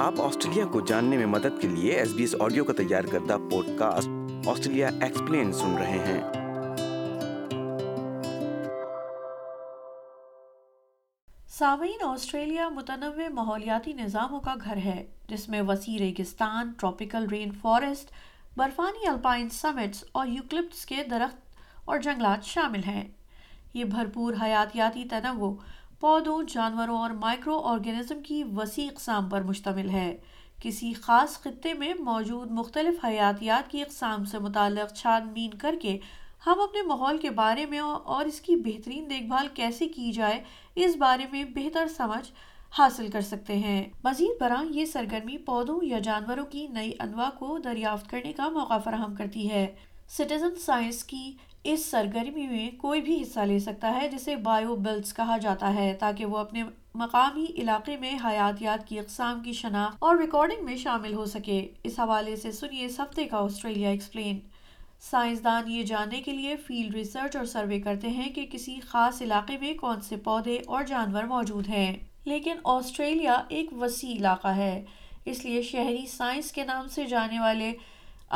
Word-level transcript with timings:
آپ 0.00 0.20
آسٹریلیا 0.20 0.64
کو 0.66 0.80
جاننے 0.80 1.16
میں 1.16 1.26
مدد 1.26 1.60
کے 1.60 1.68
لیے 1.68 1.92
ایس 1.92 2.08
ایس 2.08 2.34
بی 2.34 2.38
آڈیو 2.40 2.64
کا 2.64 2.72
تیار 2.72 3.04
کردہ 3.04 3.36
پوڈ 3.50 3.66
کاسٹ 3.78 4.46
آسٹریلیا 4.48 4.88
ایکسپلین 5.00 5.52
سن 5.52 5.74
رہے 5.76 5.98
ہیں 5.98 6.20
آسٹریلیا 12.04 12.68
متنوع 12.68 13.28
ماحولیاتی 13.32 13.92
نظاموں 13.92 14.40
کا 14.40 14.54
گھر 14.64 14.76
ہے 14.76 15.04
جس 15.28 15.48
میں 15.48 15.60
وسیع 15.62 15.98
ریگستان 15.98 16.72
ٹراپیکل 16.78 17.26
رین 17.30 17.50
فارسٹ 17.62 18.12
برفانی 18.56 19.08
الپائن 19.08 19.48
سمٹس 19.50 20.04
اور 20.12 20.26
یوکلپٹس 20.26 20.84
کے 20.86 21.02
درخت 21.10 21.58
اور 21.84 21.98
جنگلات 21.98 22.44
شامل 22.44 22.84
ہیں 22.86 23.04
یہ 23.74 23.84
بھرپور 23.84 24.34
حیاتیاتی 24.42 25.04
تنوع 25.10 25.54
پودوں 26.00 26.42
جانوروں 26.48 26.98
اور 26.98 27.10
مائکرو 27.10 27.58
آرگینزم 27.68 28.20
کی 28.22 28.42
وسیع 28.52 28.86
اقسام 28.92 29.28
پر 29.28 29.42
مشتمل 29.42 29.88
ہے 29.90 30.16
کسی 30.62 30.92
خاص 30.92 31.38
خطے 31.40 31.72
میں 31.74 31.92
موجود 32.00 32.50
مختلف 32.50 33.04
حیاتیات 33.04 33.70
کی 33.70 33.82
اقسام 33.82 34.24
سے 34.24 34.38
متعلق 34.38 34.94
چھان 34.94 35.28
بین 35.28 35.54
کر 35.54 35.74
کے 35.82 35.98
ہم 36.46 36.60
اپنے 36.60 36.82
ماحول 36.82 37.18
کے 37.18 37.30
بارے 37.30 37.66
میں 37.66 37.80
اور 37.80 38.24
اس 38.24 38.40
کی 38.40 38.56
بہترین 38.56 39.10
دیکھ 39.10 39.26
بھال 39.26 39.48
کیسے 39.54 39.88
کی 39.88 40.12
جائے 40.12 40.40
اس 40.76 40.96
بارے 40.96 41.26
میں 41.32 41.44
بہتر 41.54 41.88
سمجھ 41.96 42.30
حاصل 42.78 43.10
کر 43.10 43.20
سکتے 43.20 43.56
ہیں 43.56 43.82
مزید 44.04 44.40
برآں 44.40 44.64
یہ 44.70 44.84
سرگرمی 44.84 45.36
پودوں 45.46 45.78
یا 45.82 45.98
جانوروں 45.98 46.44
کی 46.44 46.66
نئی 46.70 46.92
انواع 47.00 47.28
کو 47.38 47.56
دریافت 47.58 48.10
کرنے 48.10 48.32
کا 48.32 48.48
موقع 48.48 48.78
فراہم 48.78 49.14
کرتی 49.14 49.48
ہے 49.50 49.66
سٹیزن 50.08 50.54
سائنس 50.56 51.04
کی 51.04 51.32
اس 51.64 51.84
سرگرمی 51.90 52.46
میں 52.46 52.68
کوئی 52.78 53.00
بھی 53.00 53.20
حصہ 53.22 53.40
لے 53.40 53.58
سکتا 53.58 53.94
ہے 53.94 54.08
جسے 54.08 54.36
بایو 54.36 54.76
بیلٹس 54.76 55.14
کہا 55.14 55.36
جاتا 55.36 55.74
ہے 55.74 55.92
تاکہ 56.00 56.24
وہ 56.24 56.38
اپنے 56.38 56.62
مقامی 56.94 57.44
علاقے 57.58 57.96
میں 57.96 58.12
حیاتیات 58.24 58.86
کی 58.88 58.98
اقسام 58.98 59.42
کی 59.42 59.52
شناخت 59.52 59.96
اور 59.98 60.16
ریکارڈنگ 60.16 60.64
میں 60.64 60.76
شامل 60.76 61.14
ہو 61.14 61.26
سکے 61.26 61.66
اس 61.84 61.98
حوالے 62.00 62.36
سے 62.36 62.52
سنیے 62.52 62.86
ہفتے 63.00 63.24
کا 63.24 63.38
آسٹریلیا 63.38 63.88
ایکسپلین 63.88 64.38
سائنسدان 65.00 65.70
یہ 65.70 65.82
جاننے 65.82 66.20
کے 66.22 66.32
لیے 66.32 66.56
فیلڈ 66.56 66.94
ریسرچ 66.94 67.36
اور 67.36 67.44
سروے 67.44 67.80
کرتے 67.80 68.08
ہیں 68.08 68.28
کہ 68.28 68.46
کسی 68.52 68.78
خاص 68.80 69.22
علاقے 69.22 69.56
میں 69.60 69.72
کون 69.74 70.00
سے 70.00 70.16
پودے 70.16 70.58
اور 70.66 70.82
جانور 70.82 71.22
موجود 71.26 71.68
ہیں 71.68 71.92
لیکن 72.24 72.56
آسٹریلیا 72.64 73.36
ایک 73.48 73.72
وسیع 73.72 74.12
علاقہ 74.12 74.48
ہے 74.48 74.82
اس 75.24 75.44
لیے 75.44 75.62
شہری 75.62 76.06
سائنس 76.06 76.52
کے 76.52 76.64
نام 76.64 76.88
سے 76.88 77.04
جانے 77.04 77.38
والے 77.40 77.72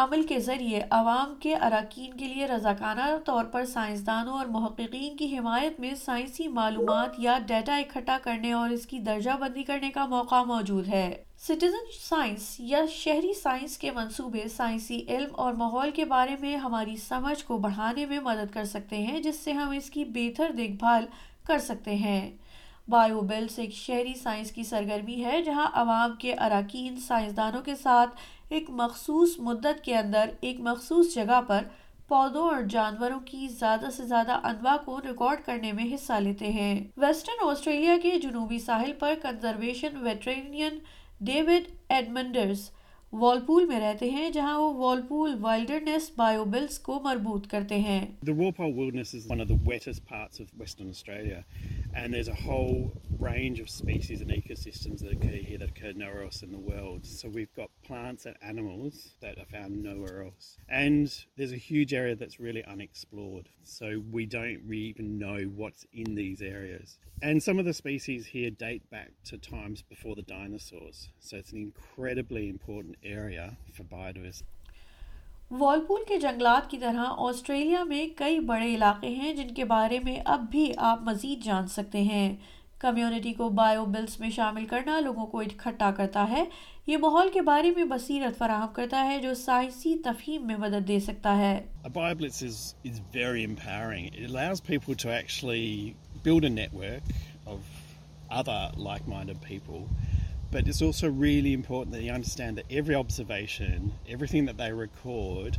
عمل 0.00 0.22
کے 0.22 0.38
ذریعے 0.40 0.80
عوام 0.90 1.34
کے 1.40 1.54
اراکین 1.56 2.16
کے 2.16 2.28
لیے 2.28 2.46
رضاکانہ 2.46 3.02
طور 3.24 3.44
پر 3.44 3.64
سائنسدانوں 3.64 4.38
اور 4.38 4.46
محققین 4.46 5.16
کی 5.16 5.26
حمایت 5.38 5.78
میں 5.80 5.94
سائنسی 5.94 6.46
معلومات 6.48 7.18
یا 7.18 7.38
ڈیٹا 7.46 7.76
اکٹھا 7.76 8.16
کرنے 8.22 8.52
اور 8.52 8.70
اس 8.70 8.86
کی 8.86 8.98
درجہ 8.98 9.36
بندی 9.40 9.62
کرنے 9.62 9.90
کا 9.90 10.06
موقع 10.06 10.42
موجود 10.44 10.88
ہے 10.88 11.06
سٹیزن 11.38 11.90
سائنس 12.00 12.54
یا 12.60 12.84
شہری 12.92 13.32
سائنس 13.34 13.78
کے 13.78 13.90
منصوبے 13.90 14.48
سائنسی 14.48 15.00
علم 15.08 15.34
اور 15.34 15.52
ماحول 15.52 15.90
کے 15.90 16.04
بارے 16.04 16.36
میں 16.40 16.56
ہماری 16.56 16.96
سمجھ 16.96 17.44
کو 17.44 17.58
بڑھانے 17.58 18.06
میں 18.06 18.20
مدد 18.20 18.52
کر 18.54 18.64
سکتے 18.64 18.96
ہیں 18.96 19.20
جس 19.20 19.38
سے 19.40 19.52
ہم 19.52 19.70
اس 19.70 19.90
کی 19.90 20.04
بہتر 20.04 20.52
دیکھ 20.56 20.72
بھال 20.72 21.06
کر 21.46 21.58
سکتے 21.58 21.94
ہیں 21.94 22.30
بائیو 22.88 23.20
بیلز 23.20 23.58
ایک 23.58 23.72
شہری 23.72 24.12
سائنس 24.14 24.50
کی 24.52 24.62
سرگرمی 24.62 25.22
ہے 25.24 25.40
جہاں 25.42 25.66
عوام 25.74 26.14
کے 26.20 26.32
اراکین 26.36 26.96
سائنسدانوں 27.00 27.62
کے 27.62 27.74
ساتھ 27.74 28.20
ایک 28.50 28.68
مخصوص 28.72 29.38
مدت 29.40 29.82
کے 29.84 29.94
اندر 29.96 30.30
ایک 30.40 30.60
مخصوص 30.60 31.14
جگہ 31.14 31.40
پر 31.48 31.64
پودوں 32.08 32.42
اور 32.44 32.62
جانوروں 32.70 33.20
کی 33.20 33.46
زیادہ 33.50 33.90
سے 33.90 34.06
زیادہ 34.06 34.38
انواع 34.44 34.76
کو 34.84 35.00
ریکارڈ 35.00 35.44
کرنے 35.44 35.72
میں 35.72 35.92
حصہ 35.94 36.20
لیتے 36.20 36.50
ہیں 36.52 36.74
ویسٹرن 36.96 37.48
آسٹریلیا 37.48 37.96
کے 38.02 38.18
جنوبی 38.22 38.58
ساحل 38.60 38.92
پر 38.98 39.14
کنزرویشن 39.22 39.96
ویٹرینین 40.02 40.78
ڈیوڈ 41.20 41.70
ایڈمنڈرز 41.88 42.70
والپول 43.12 43.66
میں 43.66 43.80
رہتے 43.80 44.08
ہیں 44.10 44.28
جہاں 44.30 44.58
وہ 44.58 44.72
والپول 44.74 45.34
وائلڈرنیس 45.40 46.10
بائیو 46.16 46.44
بلز 46.46 46.78
کو 46.80 46.98
مربوط 47.02 47.46
کرتے 47.48 47.78
ہیں 47.80 48.00
The 48.24 48.34
Walpole 48.34 48.72
Wilderness 48.72 49.14
is 49.14 49.28
one 49.28 49.42
of 49.42 49.48
the 49.48 49.58
wettest 49.64 50.04
parts 50.06 50.40
of 50.40 50.48
Western 50.56 50.88
Australia. 50.88 51.38
And 51.94 52.14
also 52.14 52.90
brings 53.20 53.60
offices 53.60 54.22
plants 57.86 58.26
animals 58.40 59.16
and 60.68 61.08
heritage 61.70 62.40
really 62.40 62.60
unexplored 62.66 63.48
so 63.64 63.86
when 64.12 64.56
we 64.64 64.92
what 65.56 65.72
ins 65.92 66.42
areas 66.42 66.98
and 67.22 67.42
some 67.42 67.58
of 67.58 67.64
the 67.64 67.70
species 67.70 68.28
dines 70.28 70.74
sites 71.20 71.54
newt 71.54 72.28
plain 72.28 72.56
area 73.00 73.48
Walpole 75.54 76.02
کے 76.08 76.16
جنگلات 76.18 76.70
کی 76.70 76.78
طرح 76.78 77.04
Australia 77.18 77.82
میں 77.84 78.06
کئی 78.16 78.38
بڑے 78.40 78.74
علاقے 78.74 79.08
ہیں 79.08 79.34
جن 79.34 79.52
کے 79.54 79.64
بارے 79.64 79.98
میں 80.04 80.16
اب 80.26 80.44
بھی 80.50 80.72
آپ 80.82 81.02
مزید 81.02 81.44
جان 81.44 81.66
سکتے 81.66 82.02
ہیں 82.02 82.34
کمیونٹی 82.80 83.32
کو 83.32 83.48
بائیو 83.48 83.84
بلز 83.84 84.18
میں 84.20 84.30
شامل 84.30 84.64
کرنا 84.66 84.98
لوگوں 85.00 85.26
کو 85.26 85.40
اکٹھا 85.40 85.90
کرتا 85.90 86.26
ہے 86.30 86.42
یہ 86.86 86.96
ماحول 86.96 87.28
کے 87.32 87.42
بارے 87.42 87.70
میں 87.70 87.84
بصیرت 87.84 88.38
فراہم 88.38 88.72
کرتا 88.72 89.04
ہے 89.04 89.18
جو 89.18 89.34
سائنسی 89.34 89.96
تفہیم 90.04 90.46
میں 90.46 90.56
مدد 90.56 90.88
دے 90.88 90.98
سکتا 91.00 91.36
ہے 91.38 91.60
build 96.24 96.44
a 96.44 96.48
network 96.50 97.02
of 97.46 97.60
other 98.30 98.60
like-minded 98.78 99.40
people 99.42 99.88
but 100.54 100.68
it's 100.68 100.80
also 100.80 101.10
really 101.10 101.52
important 101.52 101.92
that 101.92 102.02
you 102.02 102.12
understand 102.12 102.56
that 102.56 102.64
every 102.70 102.94
observation, 102.94 103.92
everything 104.08 104.44
that 104.44 104.56
they 104.56 104.70
record, 104.72 105.58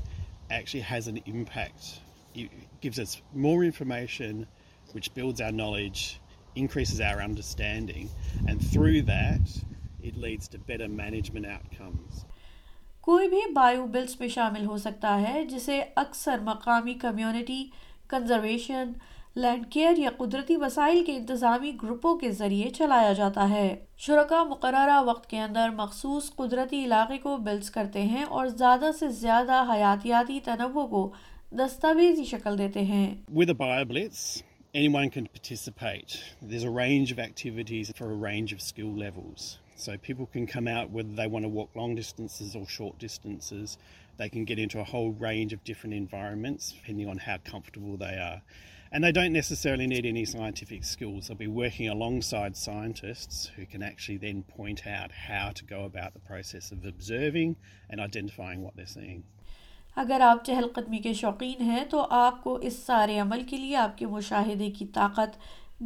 actually 0.49 0.79
has 0.79 1.07
an 1.07 1.19
impact. 1.25 1.99
It 2.33 2.49
gives 2.79 2.97
us 2.97 3.21
more 3.33 3.65
information, 3.65 4.47
which 4.93 5.13
builds 5.13 5.41
our 5.41 5.51
knowledge, 5.51 6.21
increases 6.55 7.01
our 7.01 7.21
understanding, 7.21 8.09
and 8.47 8.65
through 8.71 9.01
that, 9.01 9.41
it 10.01 10.15
leads 10.15 10.47
to 10.53 10.57
better 10.71 10.87
management 10.87 11.45
outcomes. 11.57 12.23
کوئی 13.01 13.27
بھی 13.29 13.41
bio 13.53 13.85
bills 13.87 14.19
میں 14.19 14.27
شامل 14.35 14.65
ہو 14.65 14.77
سکتا 14.85 15.19
ہے 15.21 15.43
جسے 15.49 15.81
اکثر 16.03 16.39
مقامی 16.43 16.93
community 17.01 17.63
conservation 18.09 18.93
land 19.35 19.65
care 19.71 19.97
یا 19.97 20.09
قدرتی 20.17 20.55
وسائل 20.55 21.03
کے 21.05 21.15
انتظامی 21.15 21.71
گروپوں 21.81 22.15
کے 22.17 22.29
ذریعے 22.31 22.69
چلایا 22.77 23.11
جاتا 23.13 23.47
ہے 23.49 23.75
شرکا 24.05 24.43
مقررہ 24.49 25.01
وقت 25.05 25.29
کے 25.29 25.39
اندر 25.39 25.69
مخصوص 25.75 26.29
قدرتی 26.35 26.83
علاقے 26.85 27.17
کو 27.23 27.35
بلز 27.47 27.69
کرتے 27.71 28.01
ہیں 28.11 28.23
اور 28.23 28.47
زیادہ 28.47 28.91
سے 28.99 29.09
زیادہ 29.19 29.63
حیاتیاتی 29.71 30.39
تنوع 30.45 30.85
کو 30.87 31.01
دستاویزی 31.61 32.23
شکل 32.25 32.57
دیتے 32.57 32.83
ہیں 32.91 33.07
With 33.39 33.49
a 33.49 33.57
Any 34.73 34.89
one 34.93 35.09
can 35.09 35.27
participate. 35.33 36.15
There's 36.41 36.63
a 36.69 36.71
range 36.77 37.11
of 37.11 37.19
activities 37.19 37.91
for 37.97 38.07
a 38.11 38.15
range 38.23 38.53
of 38.55 38.61
skill 38.61 38.93
levels. 39.01 39.45
So 39.77 39.97
people 40.07 40.29
can 40.33 40.47
come 40.53 40.67
out 40.67 40.95
whether 40.97 41.15
they 41.19 41.27
want 41.35 41.47
to 41.47 41.51
walk 41.57 41.75
long 41.81 41.95
distances 41.95 42.55
or 42.55 42.63
short 42.67 42.97
distances. 42.99 43.77
They 44.19 44.29
can 44.29 44.45
get 44.45 44.63
into 44.65 44.81
a 44.81 44.87
whole 44.93 45.11
range 45.27 45.57
of 45.57 45.63
different 45.71 45.95
environments 45.95 46.71
depending 46.71 47.13
on 47.15 47.23
how 47.27 47.37
comfortable 47.51 47.97
they 47.97 48.15
are. 48.27 48.41
and 48.95 49.03
they 49.03 49.11
don't 49.11 49.33
necessarily 49.33 49.85
need 49.87 50.05
any 50.05 50.23
scientific 50.23 50.85
skills. 50.85 51.27
They'll 51.27 51.35
be 51.35 51.47
working 51.47 51.89
alongside 51.89 52.55
scientists 52.55 53.51
who 53.57 53.65
can 53.65 53.83
actually 53.83 54.15
then 54.15 54.43
point 54.43 54.87
out 54.87 55.11
how 55.11 55.49
to 55.51 55.65
go 55.65 55.83
about 55.83 56.13
the 56.13 56.21
process 56.21 56.71
of 56.71 56.85
observing 56.85 57.57
and 57.89 57.99
identifying 57.99 58.61
what 58.61 58.77
they're 58.77 58.93
seeing. 58.93 59.23
اگر 59.97 60.21
آپ 60.21 60.45
چہل 60.45 60.67
قدمی 60.75 60.99
کے 60.99 61.13
شوقین 61.13 61.61
ہیں 61.71 61.83
تو 61.89 62.05
آپ 62.11 62.41
کو 62.43 62.55
اس 62.69 62.79
سارے 62.85 63.19
عمل 63.19 63.43
کے 63.49 63.57
لیے 63.57 63.75
آپ 63.83 63.97
کے 63.97 64.05
مشاہدے 64.15 64.71
کی 64.77 64.85
طاقت 64.93 65.37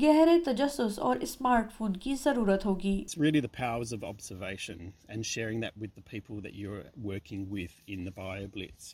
گہرے 0.02 0.40
تجسس 0.46 1.00
اور 1.08 1.18
اسمارٹ 1.28 1.74
فون 1.78 1.98
کی 2.06 2.16
ضرورت 2.24 2.66
ہوگی 2.66 2.98
It's 3.06 3.22
really 3.28 3.46
the 3.50 3.56
powers 3.60 3.92
of 3.98 4.10
observation 4.14 4.90
and 5.10 5.32
sharing 5.34 5.68
that 5.68 5.86
with 5.86 5.96
the 6.00 6.10
people 6.16 6.48
that 6.48 6.60
you're 6.64 6.84
working 7.12 7.50
with 7.60 7.80
in 7.96 8.10
the 8.10 8.20
BioBlitz. 8.24 8.94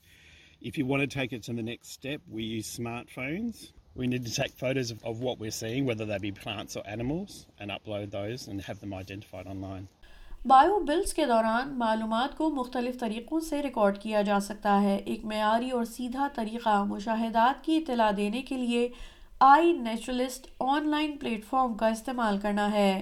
If 0.61 0.77
you 0.77 0.91
want 0.91 1.09
to 1.09 1.15
take 1.21 1.33
it 1.39 1.49
to 1.49 1.53
the 1.57 1.71
next 1.71 1.97
step, 1.99 2.21
we 2.37 2.53
use 2.57 2.77
smartphones. 2.77 3.65
We 3.97 4.07
need 4.07 4.25
to 4.25 4.33
take 4.33 4.51
photos 4.51 4.91
of, 4.91 5.01
of 5.05 5.21
what 5.21 5.39
we're 5.39 5.51
seeing, 5.51 5.85
whether 5.85 6.05
they 6.05 6.17
be 6.17 6.31
plants 6.31 6.75
or 6.75 6.83
animals, 6.85 7.45
and 7.61 7.71
and 7.71 7.79
upload 7.79 8.11
those 8.11 8.47
have 8.67 8.79
them 8.81 8.93
identified 8.93 9.47
online. 9.47 9.85
Bills 10.87 11.13
کے 11.13 11.25
دوران 11.25 11.69
معلومات 11.79 12.37
کو 12.37 12.49
مختلف 12.49 12.99
طریقوں 12.99 13.39
سے 13.39 13.61
record 13.63 13.97
کیا 14.01 14.21
جا 14.21 14.39
سکتا 14.39 14.81
ہے 14.81 14.95
ایک 15.05 15.25
معیاری 15.25 15.71
اور 15.71 15.85
سیدھا 15.85 16.27
طریقہ 16.35 16.83
مشاہدات 16.83 17.63
کی 17.65 17.77
اطلاع 17.77 18.11
دینے 18.17 18.41
کے 18.41 18.57
لیے 18.57 18.87
آئی 19.39 19.71
naturalist 19.73 20.47
on 20.59 20.89
line 20.89 21.17
plate 21.17 21.45
form 21.45 21.73
کا 21.77 21.87
استعمال 21.87 22.37
کرنا 22.39 22.71
ہے 22.71 23.01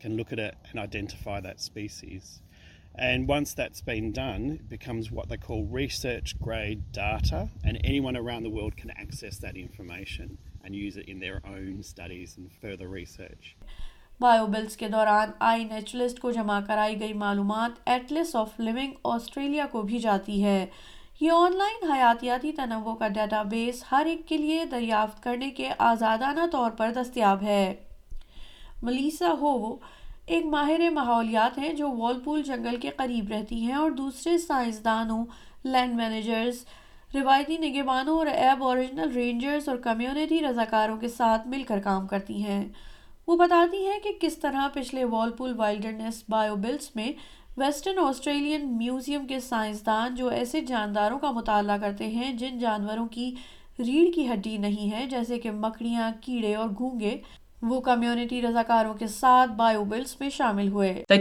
can 0.00 0.16
look 0.16 0.32
at 0.32 0.38
it 0.38 0.54
and 0.70 0.80
identify 0.80 1.40
that 1.40 1.60
species. 1.60 2.40
And 2.94 3.28
once 3.28 3.52
that's 3.52 3.82
been 3.82 4.12
done, 4.12 4.52
it 4.52 4.68
becomes 4.68 5.10
what 5.10 5.28
they 5.28 5.36
call 5.36 5.64
research 5.64 6.38
grade 6.40 6.92
data, 6.92 7.50
and 7.62 7.78
anyone 7.84 8.16
around 8.16 8.42
the 8.42 8.50
world 8.50 8.76
can 8.76 8.90
access 8.90 9.38
that 9.38 9.56
information 9.56 10.38
and 10.64 10.74
use 10.74 10.96
it 10.96 11.08
in 11.08 11.20
their 11.20 11.42
own 11.46 11.82
studies 11.82 12.36
and 12.38 12.50
further 12.62 12.88
research. 12.88 13.54
بائیوبلس 14.20 14.76
کے 14.76 14.88
دوران 14.88 15.30
آئی 15.46 15.64
naturalist 15.64 16.20
کو 16.20 16.30
جمع 16.32 16.60
کرائی 16.66 16.98
گئی 17.00 17.12
معلومات 17.22 17.88
Atlas 17.88 18.34
of 18.36 18.60
living 18.60 18.92
Australia 19.04 19.66
کو 19.72 19.82
بھی 19.82 19.98
جاتی 19.98 20.42
ہے 20.44 20.66
یہ 21.20 21.30
آن 21.32 21.56
لائن 21.56 21.90
حیاتیاتی 21.90 22.52
تنوع 22.52 22.94
کا 22.94 23.08
ڈیٹا 23.08 23.42
بیس 23.50 23.84
ہر 23.90 24.06
ایک 24.06 24.26
کے 24.28 24.36
لیے 24.36 24.64
دریافت 24.70 25.22
کرنے 25.22 25.50
کے 25.56 25.70
آزادانہ 25.78 26.46
طور 26.52 26.70
پر 26.78 26.92
دستیاب 26.96 27.42
ہے 27.42 27.74
ملیسا 28.86 29.32
ہوو 29.40 29.76
ایک 30.26 30.46
ماہر 30.46 30.90
ماحولیات 30.90 31.58
ہیں 31.58 31.72
جو 31.72 31.90
والپول 31.90 32.42
جنگل 32.42 32.76
کے 32.76 32.90
قریب 32.96 33.28
رہتی 33.28 33.60
ہیں 33.60 33.74
اور 33.74 33.90
دوسرے 33.90 34.36
سائنسدانوں 34.38 35.24
لینڈ 35.64 35.94
مینیجرز 35.94 36.64
روایتی 37.14 37.56
نگمانوں 37.58 38.16
اور 38.18 38.26
ایب 38.26 38.64
اوریجنل 38.64 39.12
رینجرز 39.12 39.68
اور 39.68 39.76
کمیونٹی 39.76 40.42
رضاکاروں 40.42 40.96
کے 40.96 41.08
ساتھ 41.08 41.46
مل 41.48 41.62
کر 41.62 41.80
کام 41.80 42.06
کرتی 42.06 42.42
ہیں 42.44 42.64
وہ 43.28 43.36
بتاتی 43.36 43.84
ہیں 43.86 43.98
کہ 44.00 44.12
کس 44.20 44.38
طرح 44.38 44.68
پچھلے 44.74 45.04
والپول 45.04 45.54
وائلڈرنیس 45.56 46.22
بایو 46.28 46.56
بلز 46.56 46.90
میں 46.96 47.12
ویسٹرن 47.56 47.98
آسٹریلین 47.98 48.76
میوزیم 48.76 49.26
کے 49.26 49.40
سائنسدان 49.40 50.14
جو 50.14 50.28
ایسے 50.28 50.60
جانداروں 50.60 51.18
کا 51.18 51.30
مطالعہ 51.30 51.78
کرتے 51.78 52.06
ہیں 52.06 52.32
جن 52.32 52.58
جانوروں 52.58 53.06
کی 53.08 53.34
ریڑھ 53.78 54.12
کی 54.14 54.28
ہڈی 54.32 54.56
نہیں 54.56 54.92
ہے 54.92 55.06
جیسے 55.06 55.38
کہ 55.38 55.50
مکڑیاں 55.50 56.10
کیڑے 56.20 56.54
اور 56.54 56.68
گھونگے 56.68 57.16
وہ 57.70 57.80
کمیونٹی 57.80 58.40
کے 58.98 59.06
ساتھ 59.06 59.50
بایو 59.56 59.84
میں 60.20 60.30
شامل 60.30 60.68
ہوئے 60.68 60.92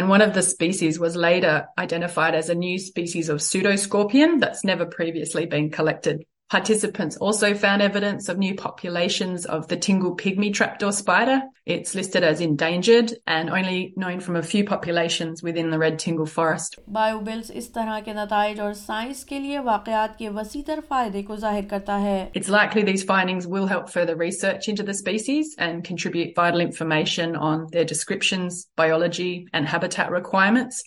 And 0.00 0.08
one 0.08 0.22
of 0.22 0.28
of 0.28 0.34
the 0.34 0.42
species 0.42 0.88
species 0.88 0.98
was 0.98 1.16
later 1.16 1.66
identified 1.76 2.34
as 2.34 2.48
a 2.48 2.54
new 2.54 2.78
pseudoscorpion 3.36 4.38
that's 4.40 4.62
never 4.64 4.86
previously 4.86 5.46
been 5.46 5.68
collected. 5.70 6.20
Participants 6.50 7.16
also 7.16 7.54
found 7.54 7.80
evidence 7.80 8.28
of 8.28 8.36
new 8.36 8.56
populations 8.56 9.46
of 9.46 9.68
the 9.68 9.76
tingle 9.76 10.16
pygmy 10.16 10.52
trapdoor 10.52 10.90
spider. 10.90 11.42
It's 11.64 11.94
listed 11.94 12.24
as 12.24 12.40
endangered 12.40 13.12
and 13.24 13.48
only 13.50 13.92
known 13.96 14.18
from 14.18 14.34
a 14.34 14.42
few 14.42 14.64
populations 14.64 15.44
within 15.44 15.70
the 15.70 15.78
red 15.78 16.00
tingle 16.00 16.26
forest. 16.26 16.76
BioBills 16.96 17.50
اس 17.54 17.68
طرح 17.72 18.00
کے 18.04 18.12
نتائج 18.12 18.60
اور 18.60 18.72
science 18.72 19.24
کے 19.24 19.38
لیے 19.38 19.58
واقعات 19.68 20.18
کے 20.18 20.28
وسیع 20.38 20.62
تر 20.66 20.80
فائدے 20.88 21.22
کو 21.28 21.36
ظاہر 21.44 21.68
کرتا 21.70 22.00
ہے. 22.02 22.18
It's 22.34 22.48
likely 22.48 22.82
these 22.82 23.04
findings 23.04 23.46
will 23.46 23.68
help 23.74 23.88
further 23.88 24.16
research 24.16 24.68
into 24.68 24.82
the 24.82 24.94
species 25.02 25.54
and 25.58 25.84
contribute 25.84 26.34
vital 26.34 26.60
information 26.60 27.36
on 27.36 27.66
their 27.70 27.84
descriptions, 27.84 28.66
biology 28.76 29.46
and 29.52 29.68
habitat 29.68 30.10
requirements. 30.10 30.82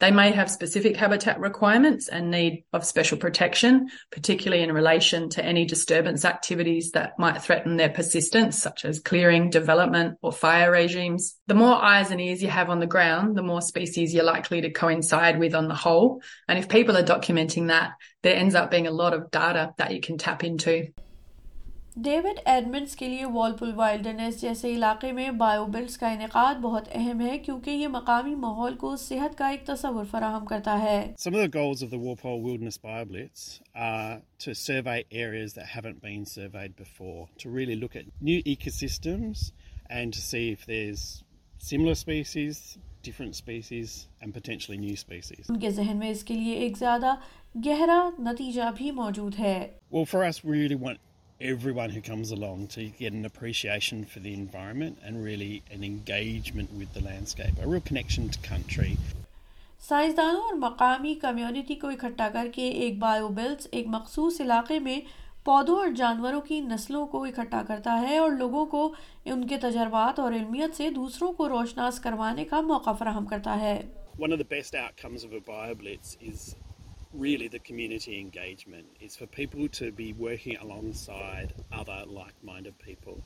دائ 0.00 0.10
may 0.10 0.32
ہفک 0.32 0.64
requirements 1.44 2.10
need 2.22 2.54
of 2.72 2.80
special 2.80 3.16
protection 3.16 3.78
for instance 4.14 4.66
clearing 9.04 9.50
development 9.50 10.14
ڈیوڈ 21.96 22.38
کے 22.96 23.08
لیے 23.08 23.24
جیسے 24.40 24.74
علاقے 24.74 25.12
میں 25.12 25.30
bills 25.30 25.98
کا 25.98 26.08
انعقاد 26.08 26.54
بہت 26.54 26.88
اہم 26.90 27.20
ہے 27.20 27.38
کیونکہ 27.38 27.70
یہ 27.70 27.88
مقامی 27.88 28.34
ماحول 28.34 28.74
کو 28.74 28.96
صحت 28.96 29.38
کا 29.38 29.48
ایک 29.48 29.66
تصور 29.66 30.04
فراہم 30.10 30.44
کرتا 30.44 30.78
ہے 30.78 31.12
ان 45.48 45.58
کے 45.58 45.70
ذہن 45.70 45.96
میں 45.96 46.10
اس 46.10 46.24
کے 46.24 46.34
لیے 46.34 46.54
ایک 46.54 46.78
زیادہ 46.78 47.14
گہرا 47.66 48.10
نتیجہ 48.18 48.70
بھی 48.76 48.90
موجود 48.90 49.38
ہے 49.38 49.68
everyone 51.40 51.90
who 51.90 52.00
comes 52.00 52.30
along 52.30 52.68
to 52.68 52.86
get 52.86 53.12
an 53.12 53.24
appreciation 53.24 54.04
for 54.04 54.20
the 54.20 54.32
environment 54.32 54.98
and 55.04 55.22
really 55.22 55.62
an 55.72 55.82
engagement 55.82 56.72
with 56.72 56.94
the 56.94 57.02
landscape, 57.02 57.54
a 57.60 57.66
real 57.66 57.80
connection 57.82 58.28
to 58.28 58.38
country. 58.40 58.96
سائنسدانوں 59.80 60.42
اور 60.42 60.54
مقامی 60.58 61.14
کمیونٹی 61.22 61.74
کو 61.74 61.88
اکٹھا 61.88 62.28
کر 62.32 62.46
کے 62.52 62.68
ایک 62.82 62.98
بایو 62.98 63.28
بیلٹس 63.28 63.66
ایک 63.70 63.86
مخصوص 63.88 64.40
علاقے 64.40 64.78
میں 64.78 64.98
پودوں 65.44 65.76
اور 65.76 65.88
جانوروں 65.96 66.40
کی 66.40 66.60
نسلوں 66.60 67.06
کو 67.06 67.22
اکٹھا 67.24 67.62
کرتا 67.68 68.00
ہے 68.02 68.16
اور 68.18 68.30
لوگوں 68.38 68.64
کو 68.66 68.92
ان 69.24 69.46
کے 69.46 69.56
تجربات 69.62 70.18
اور 70.20 70.32
علمیت 70.32 70.76
سے 70.76 70.88
دوسروں 70.90 71.32
کو 71.32 71.48
روشناس 71.48 72.00
کروانے 72.04 72.44
کا 72.44 72.60
موقع 72.70 72.92
فراہم 72.98 73.26
کرتا 73.26 73.60
ہے 73.60 73.80
One 74.18 74.32
of 74.32 74.38
the 74.38 74.50
best 74.50 74.76
outcomes 74.76 75.24
of 75.24 75.32
a 75.32 75.40
bioblitz 75.46 76.16
is 76.22 76.42
really 77.14 77.48
the 77.48 77.58
community 77.60 78.20
engagement. 78.20 78.86
It's 79.00 79.16
for 79.16 79.26
people 79.26 79.68
to 79.68 79.92
be 79.92 80.12
working 80.12 80.56
alongside 80.56 81.54
other 81.72 82.04
like 82.06 82.34
minded 82.42 82.78
people. 82.78 83.24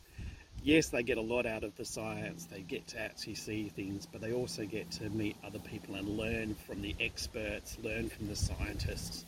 Yes, 0.62 0.88
they 0.88 1.02
get 1.02 1.18
a 1.18 1.22
lot 1.22 1.46
out 1.46 1.64
of 1.64 1.74
the 1.76 1.84
science, 1.84 2.46
they 2.46 2.60
get 2.62 2.86
to 2.88 3.00
actually 3.00 3.36
see 3.36 3.68
things, 3.68 4.06
but 4.06 4.20
they 4.20 4.32
also 4.32 4.64
get 4.64 4.90
to 4.92 5.08
meet 5.10 5.36
other 5.46 5.60
people 5.60 5.94
and 5.94 6.08
learn 6.08 6.54
from 6.66 6.82
the 6.82 6.94
experts, 7.00 7.78
learn 7.82 8.08
from 8.08 8.26
the 8.28 8.36
scientists. 8.36 9.24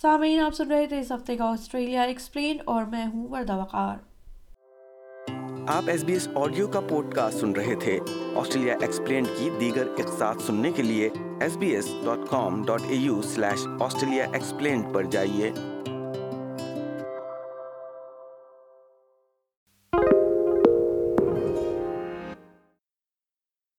سامعین 0.00 0.40
آپ 0.40 0.54
سن 0.54 0.70
رہے 0.70 0.86
تھے 0.86 0.98
اس 1.00 1.10
ہفتے 1.12 1.36
کا 1.36 1.44
Australia 1.50 2.02
explain 2.02 2.58
اور 2.72 2.84
میں 2.90 3.06
ہوں 3.06 3.26
وردہ 3.28 3.56
وقار 3.56 3.96
آپ 5.68 5.88
ایس 5.88 6.02
بی 6.04 6.12
ایس 6.12 6.26
آڈیو 6.34 6.66
کا 6.66 6.80
پوڈ 6.80 7.14
کاسٹ 7.14 7.40
سن 7.40 7.52
رہے 7.52 7.74
تھے 7.74 7.98
آسٹریلیا 8.34 8.74
ایکسپلین 8.80 9.24
کی 9.38 9.48
دیگر 9.60 9.86
اقساط 9.98 10.42
سننے 10.42 10.70
کے 10.72 10.82
لیے 10.82 11.08
S 11.40 11.56
B 11.56 11.70
S 11.70 11.86
dot 12.04 12.28
com 12.30 12.62
dot 12.64 12.82
A 12.88 12.96
U 12.96 13.20
slash 13.24 13.66
Australia 13.80 14.26
explained 14.32 14.92
پر 14.94 15.04
جائیے 15.10 15.50